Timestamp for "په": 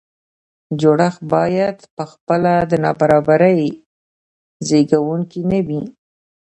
1.95-2.03